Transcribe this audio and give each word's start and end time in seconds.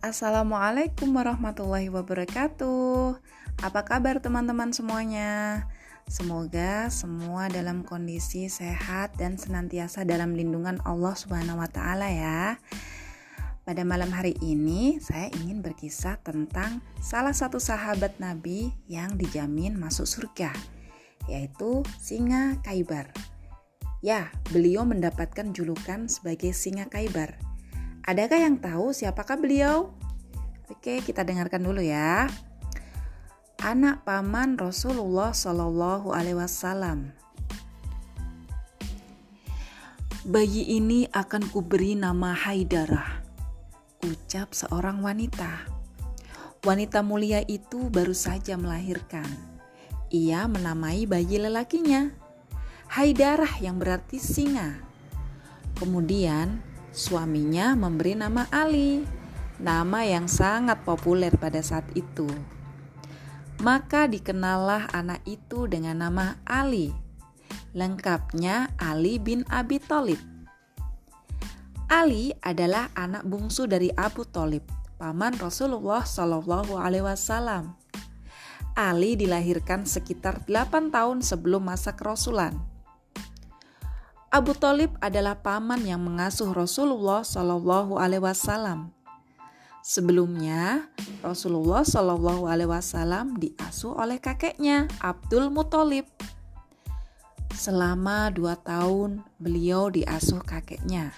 Assalamualaikum 0.00 1.12
warahmatullahi 1.12 1.92
wabarakatuh. 1.92 3.20
Apa 3.60 3.84
kabar 3.84 4.16
teman-teman 4.16 4.72
semuanya? 4.72 5.68
Semoga 6.08 6.88
semua 6.88 7.52
dalam 7.52 7.84
kondisi 7.84 8.48
sehat 8.48 9.12
dan 9.20 9.36
senantiasa 9.36 10.08
dalam 10.08 10.32
lindungan 10.32 10.80
Allah 10.88 11.12
Subhanahu 11.12 11.60
wa 11.60 11.68
taala 11.68 12.08
ya. 12.08 12.56
Pada 13.68 13.84
malam 13.84 14.08
hari 14.08 14.40
ini 14.40 14.96
saya 15.04 15.28
ingin 15.36 15.60
berkisah 15.60 16.16
tentang 16.24 16.80
salah 17.04 17.36
satu 17.36 17.60
sahabat 17.60 18.16
Nabi 18.24 18.72
yang 18.88 19.20
dijamin 19.20 19.76
masuk 19.76 20.08
surga, 20.08 20.56
yaitu 21.28 21.84
singa 22.00 22.56
Kaibar. 22.64 23.12
Ya, 24.00 24.32
beliau 24.48 24.88
mendapatkan 24.88 25.52
julukan 25.52 26.08
sebagai 26.08 26.56
singa 26.56 26.88
Kaibar 26.88 27.49
Adakah 28.10 28.42
yang 28.42 28.58
tahu 28.58 28.90
siapakah 28.90 29.38
beliau? 29.38 29.94
Oke, 30.66 30.98
kita 30.98 31.22
dengarkan 31.22 31.62
dulu 31.62 31.78
ya. 31.78 32.26
Anak 33.62 34.02
paman 34.02 34.58
Rasulullah 34.58 35.30
Shallallahu 35.30 36.10
Alaihi 36.10 36.34
Wasallam. 36.34 37.14
Bayi 40.26 40.74
ini 40.74 41.06
akan 41.14 41.54
kuberi 41.54 41.94
nama 41.94 42.34
Haidarah, 42.34 43.22
ucap 44.02 44.58
seorang 44.58 45.06
wanita. 45.06 45.70
Wanita 46.66 47.06
mulia 47.06 47.46
itu 47.46 47.94
baru 47.94 48.10
saja 48.10 48.58
melahirkan. 48.58 49.30
Ia 50.10 50.50
menamai 50.50 51.06
bayi 51.06 51.38
lelakinya 51.38 52.10
Haidarah 52.90 53.62
yang 53.62 53.78
berarti 53.78 54.18
singa. 54.18 54.82
Kemudian 55.78 56.58
Suaminya 56.90 57.78
memberi 57.78 58.18
nama 58.18 58.50
Ali, 58.50 59.06
nama 59.62 60.02
yang 60.02 60.26
sangat 60.26 60.82
populer 60.82 61.30
pada 61.30 61.62
saat 61.62 61.86
itu. 61.94 62.26
Maka 63.62 64.10
dikenallah 64.10 64.90
anak 64.90 65.22
itu 65.22 65.70
dengan 65.70 66.02
nama 66.02 66.34
Ali. 66.42 66.90
Lengkapnya 67.78 68.74
Ali 68.74 69.22
bin 69.22 69.46
Abi 69.46 69.78
Thalib. 69.78 70.18
Ali 71.90 72.34
adalah 72.42 72.90
anak 72.94 73.26
bungsu 73.26 73.66
dari 73.66 73.90
Abu 73.94 74.22
Thalib, 74.22 74.62
paman 74.98 75.34
Rasulullah 75.38 76.06
Shallallahu 76.06 76.78
Alaihi 76.78 77.02
Wasallam. 77.02 77.74
Ali 78.78 79.18
dilahirkan 79.18 79.86
sekitar 79.86 80.46
8 80.46 80.94
tahun 80.94 81.22
sebelum 81.22 81.66
masa 81.66 81.94
kerasulan. 81.98 82.69
Abu 84.30 84.54
Talib 84.54 84.94
adalah 85.02 85.42
paman 85.42 85.82
yang 85.82 86.06
mengasuh 86.06 86.54
Rasulullah 86.54 87.26
Shallallahu 87.26 87.98
Alaihi 87.98 88.22
Wasallam. 88.22 88.94
Sebelumnya, 89.82 90.86
Rasulullah 91.18 91.82
Shallallahu 91.82 92.46
Alaihi 92.46 92.70
Wasallam 92.70 93.42
diasuh 93.42 93.98
oleh 93.98 94.22
kakeknya 94.22 94.86
Abdul 95.02 95.50
Muthalib. 95.50 96.06
Selama 97.58 98.30
dua 98.30 98.54
tahun, 98.54 99.26
beliau 99.42 99.90
diasuh 99.90 100.38
kakeknya. 100.46 101.10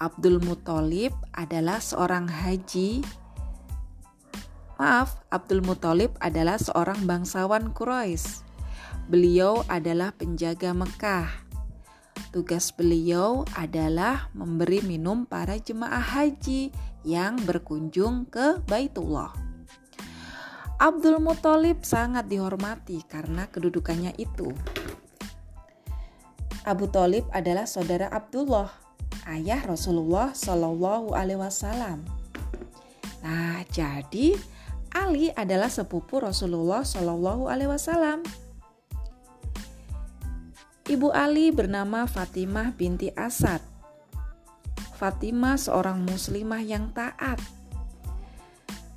Abdul 0.00 0.40
Muthalib 0.40 1.12
adalah 1.36 1.84
seorang 1.84 2.32
haji. 2.32 3.04
Maaf, 4.80 5.20
Abdul 5.28 5.60
Muthalib 5.60 6.16
adalah 6.24 6.56
seorang 6.56 7.04
bangsawan 7.04 7.76
Quraisy. 7.76 8.40
Beliau 9.12 9.68
adalah 9.68 10.16
penjaga 10.16 10.72
Mekah 10.72 11.49
Tugas 12.30 12.70
beliau 12.70 13.42
adalah 13.58 14.30
memberi 14.38 14.86
minum 14.86 15.26
para 15.26 15.58
jemaah 15.58 15.98
haji 15.98 16.70
yang 17.02 17.34
berkunjung 17.42 18.30
ke 18.30 18.62
Baitullah. 18.70 19.34
Abdul 20.78 21.18
Muthalib 21.18 21.82
sangat 21.82 22.30
dihormati 22.30 23.02
karena 23.04 23.50
kedudukannya 23.50 24.14
itu. 24.14 24.48
Abu 26.62 26.86
Talib 26.86 27.26
adalah 27.34 27.66
saudara 27.66 28.06
Abdullah, 28.14 28.70
ayah 29.26 29.66
Rasulullah 29.66 30.30
Shallallahu 30.30 31.12
Alaihi 31.12 31.40
Wasallam. 31.40 32.06
Nah, 33.26 33.66
jadi 33.74 34.38
Ali 34.94 35.34
adalah 35.34 35.66
sepupu 35.66 36.22
Rasulullah 36.22 36.86
Shallallahu 36.86 37.50
Alaihi 37.50 37.74
Wasallam. 37.74 38.22
Ibu 40.90 41.14
Ali 41.14 41.54
bernama 41.54 42.02
Fatimah 42.02 42.74
binti 42.74 43.14
Asad. 43.14 43.62
Fatimah 44.98 45.54
seorang 45.54 46.02
muslimah 46.02 46.58
yang 46.66 46.90
taat. 46.90 47.38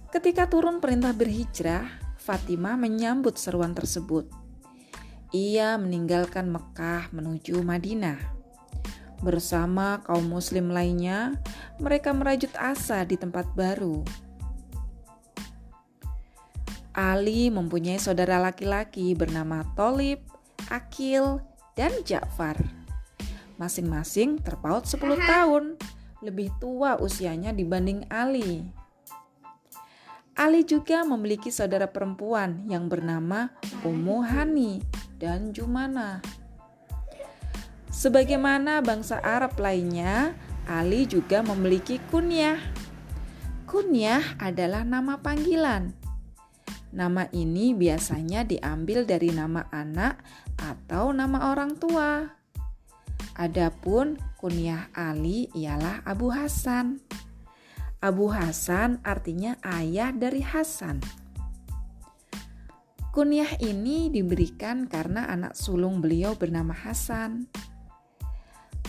Ketika 0.10 0.50
turun 0.50 0.82
perintah 0.82 1.14
berhijrah, 1.14 1.86
Fatimah 2.18 2.82
menyambut 2.82 3.38
seruan 3.38 3.78
tersebut. 3.78 4.26
Ia 5.38 5.78
meninggalkan 5.78 6.50
Mekah 6.50 7.14
menuju 7.14 7.62
Madinah. 7.62 8.18
Bersama 9.22 10.02
kaum 10.02 10.26
muslim 10.26 10.74
lainnya, 10.74 11.38
mereka 11.78 12.10
merajut 12.10 12.50
asa 12.58 13.06
di 13.06 13.22
tempat 13.22 13.54
baru. 13.54 14.02
Ali 16.90 17.54
mempunyai 17.54 18.02
saudara 18.02 18.42
laki-laki 18.42 19.14
bernama 19.14 19.62
Tolib, 19.78 20.26
Akil, 20.74 21.53
dan 21.74 21.92
Ja'far. 22.06 22.58
Masing-masing 23.58 24.42
terpaut 24.42 24.86
10 24.86 25.00
tahun, 25.24 25.78
lebih 26.24 26.50
tua 26.58 26.98
usianya 26.98 27.54
dibanding 27.54 28.06
Ali. 28.10 28.66
Ali 30.34 30.66
juga 30.66 31.06
memiliki 31.06 31.54
saudara 31.54 31.86
perempuan 31.86 32.66
yang 32.66 32.90
bernama 32.90 33.54
Ummu 33.86 34.26
Hani 34.26 34.82
dan 35.22 35.54
Jumana. 35.54 36.26
Sebagaimana 37.94 38.82
bangsa 38.82 39.22
Arab 39.22 39.54
lainnya, 39.62 40.34
Ali 40.66 41.06
juga 41.06 41.46
memiliki 41.46 42.02
kunyah. 42.10 42.58
Kunyah 43.70 44.42
adalah 44.42 44.82
nama 44.82 45.22
panggilan. 45.22 46.03
Nama 46.94 47.26
ini 47.34 47.74
biasanya 47.74 48.46
diambil 48.46 49.02
dari 49.10 49.34
nama 49.34 49.66
anak 49.74 50.22
atau 50.62 51.10
nama 51.10 51.50
orang 51.50 51.74
tua. 51.82 52.22
Adapun 53.34 54.22
kunyah 54.38 54.94
Ali 54.94 55.50
ialah 55.58 56.06
Abu 56.06 56.30
Hasan. 56.30 57.02
Abu 57.98 58.30
Hasan 58.30 59.02
artinya 59.02 59.58
ayah 59.66 60.14
dari 60.14 60.46
Hasan. 60.46 61.02
Kunyah 63.10 63.58
ini 63.58 64.14
diberikan 64.14 64.86
karena 64.86 65.26
anak 65.34 65.58
sulung 65.58 65.98
beliau 65.98 66.38
bernama 66.38 66.78
Hasan. 66.78 67.50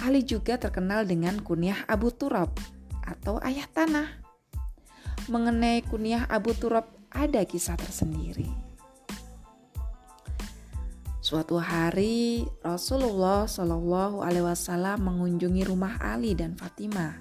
Ali 0.05 0.29
juga 0.29 0.61
terkenal 0.61 1.09
dengan 1.09 1.41
kunyah 1.41 1.89
Abu 1.89 2.13
Turab 2.13 2.53
atau 3.01 3.41
ayah 3.49 3.65
tanah. 3.73 4.13
Mengenai 5.33 5.81
kunyah 5.89 6.29
Abu 6.29 6.53
Turab 6.53 7.04
ada 7.15 7.41
kisah 7.47 7.79
tersendiri. 7.79 8.51
Suatu 11.25 11.57
hari 11.57 12.45
Rasulullah 12.61 13.49
Shallallahu 13.49 14.21
Alaihi 14.21 14.45
Wasallam 14.45 15.09
mengunjungi 15.09 15.65
rumah 15.65 15.97
Ali 15.97 16.37
dan 16.37 16.53
Fatimah. 16.53 17.17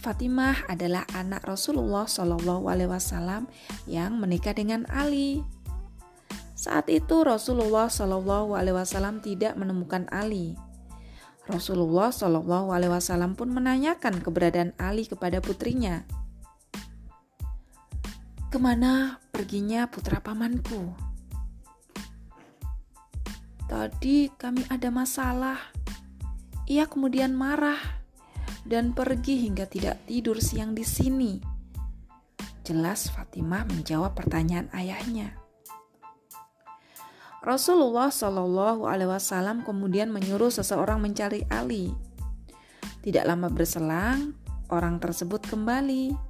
Fatimah 0.00 0.64
adalah 0.64 1.04
anak 1.12 1.44
Rasulullah 1.44 2.08
Shallallahu 2.08 2.72
Alaihi 2.72 2.88
Wasallam 2.88 3.52
yang 3.84 4.16
menikah 4.16 4.56
dengan 4.56 4.88
Ali. 4.88 5.44
Saat 6.56 6.88
itu 6.88 7.20
Rasulullah 7.20 7.92
Shallallahu 7.92 8.56
Alaihi 8.56 8.80
Wasallam 8.80 9.20
tidak 9.20 9.60
menemukan 9.60 10.08
Ali. 10.08 10.56
Rasulullah 11.52 12.08
Shallallahu 12.08 12.72
Alaihi 12.72 12.96
Wasallam 12.96 13.36
pun 13.36 13.52
menanyakan 13.52 14.24
keberadaan 14.24 14.72
Ali 14.80 15.04
kepada 15.04 15.44
putrinya. 15.44 16.08
Ke 18.50 18.58
mana 18.58 19.22
perginya 19.30 19.86
putra 19.86 20.18
pamanku? 20.18 20.90
Tadi 23.70 24.26
kami 24.34 24.66
ada 24.66 24.90
masalah. 24.90 25.70
Ia 26.66 26.90
kemudian 26.90 27.30
marah 27.30 27.78
dan 28.66 28.90
pergi 28.90 29.46
hingga 29.46 29.70
tidak 29.70 30.02
tidur 30.10 30.42
siang 30.42 30.74
di 30.74 30.82
sini. 30.82 31.38
Jelas 32.66 33.06
Fatimah 33.14 33.70
menjawab 33.70 34.18
pertanyaan 34.18 34.66
ayahnya. 34.74 35.38
Rasulullah 37.46 38.10
Shallallahu 38.10 38.82
Alaihi 38.82 39.14
Wasallam 39.14 39.62
kemudian 39.62 40.10
menyuruh 40.10 40.50
seseorang 40.50 40.98
mencari 40.98 41.46
Ali. 41.54 41.94
Tidak 42.98 43.22
lama 43.22 43.46
berselang, 43.46 44.34
orang 44.74 44.98
tersebut 44.98 45.38
kembali. 45.46 46.29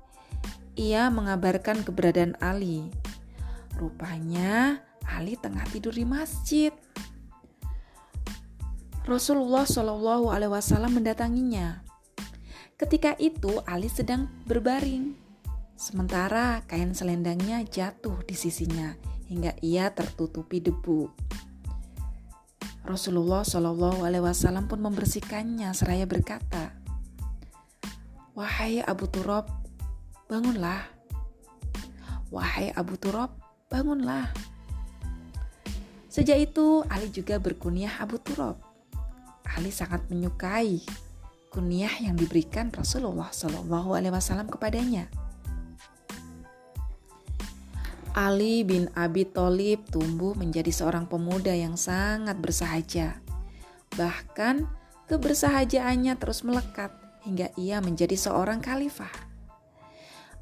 Ia 0.80 1.12
mengabarkan 1.12 1.84
keberadaan 1.84 2.40
Ali. 2.40 2.88
Rupanya 3.76 4.80
Ali 5.04 5.36
tengah 5.36 5.68
tidur 5.68 5.92
di 5.92 6.08
masjid. 6.08 6.72
Rasulullah 9.04 9.68
Shallallahu 9.68 10.32
Alaihi 10.32 10.48
Wasallam 10.48 10.96
mendatanginya. 10.96 11.84
Ketika 12.80 13.12
itu 13.20 13.60
Ali 13.68 13.92
sedang 13.92 14.32
berbaring. 14.48 15.20
Sementara 15.76 16.64
kain 16.64 16.96
selendangnya 16.96 17.60
jatuh 17.60 18.24
di 18.24 18.32
sisinya 18.32 18.96
hingga 19.28 19.52
ia 19.60 19.92
tertutupi 19.92 20.64
debu. 20.64 21.12
Rasulullah 22.88 23.44
Shallallahu 23.44 24.00
Alaihi 24.00 24.24
Wasallam 24.24 24.64
pun 24.64 24.80
membersihkannya 24.80 25.76
seraya 25.76 26.08
berkata, 26.08 26.72
Wahai 28.32 28.80
Abu 28.80 29.04
Turab, 29.12 29.59
bangunlah. 30.30 30.86
Wahai 32.30 32.70
Abu 32.78 32.94
Turab, 32.94 33.34
bangunlah. 33.66 34.30
Sejak 36.06 36.38
itu 36.38 36.86
Ali 36.86 37.10
juga 37.10 37.42
berkunyah 37.42 37.98
Abu 37.98 38.22
Turab. 38.22 38.62
Ali 39.42 39.74
sangat 39.74 40.06
menyukai 40.06 40.78
kunyah 41.50 41.90
yang 41.98 42.14
diberikan 42.14 42.70
Rasulullah 42.70 43.34
Shallallahu 43.34 43.98
Alaihi 43.98 44.14
Wasallam 44.14 44.46
kepadanya. 44.46 45.10
Ali 48.14 48.62
bin 48.62 48.86
Abi 48.94 49.26
Thalib 49.26 49.86
tumbuh 49.90 50.38
menjadi 50.38 50.70
seorang 50.70 51.10
pemuda 51.10 51.50
yang 51.50 51.74
sangat 51.74 52.38
bersahaja. 52.38 53.18
Bahkan 53.98 54.66
kebersahajaannya 55.10 56.14
terus 56.18 56.46
melekat 56.46 56.94
hingga 57.26 57.50
ia 57.58 57.82
menjadi 57.82 58.14
seorang 58.14 58.62
khalifah. 58.62 59.29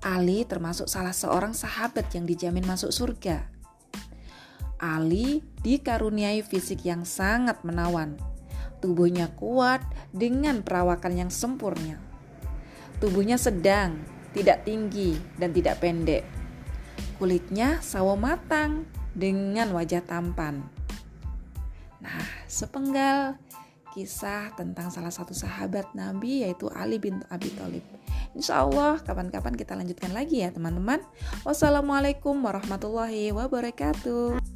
Ali 0.02 0.46
termasuk 0.46 0.86
salah 0.86 1.14
seorang 1.14 1.52
sahabat 1.52 2.10
yang 2.14 2.24
dijamin 2.24 2.62
masuk 2.66 2.94
surga. 2.94 3.46
Ali 4.78 5.42
dikaruniai 5.66 6.46
fisik 6.46 6.86
yang 6.86 7.02
sangat 7.02 7.62
menawan. 7.66 8.14
Tubuhnya 8.78 9.26
kuat 9.34 9.82
dengan 10.14 10.62
perawakan 10.62 11.26
yang 11.26 11.30
sempurna. 11.34 11.98
Tubuhnya 13.02 13.34
sedang, 13.34 13.98
tidak 14.30 14.62
tinggi 14.62 15.18
dan 15.34 15.50
tidak 15.50 15.82
pendek 15.82 16.38
Kulitnya 17.18 17.82
sawo 17.82 18.14
matang 18.14 18.86
dengan 19.10 19.74
wajah 19.74 20.06
tampan. 20.06 20.62
Nah, 21.98 22.22
sepenggal 22.46 23.34
kisah 23.90 24.54
tentang 24.54 24.94
salah 24.94 25.10
satu 25.10 25.34
sahabat 25.34 25.98
Nabi 25.98 26.46
yaitu 26.46 26.70
Ali 26.70 27.02
bin 27.02 27.26
Abi 27.26 27.50
Thalib. 27.58 27.82
Insya 28.38 28.62
Allah 28.62 29.02
kapan-kapan 29.02 29.58
kita 29.58 29.74
lanjutkan 29.74 30.14
lagi 30.14 30.46
ya 30.46 30.54
teman-teman. 30.54 31.02
Wassalamualaikum 31.42 32.38
warahmatullahi 32.38 33.34
wabarakatuh. 33.34 34.47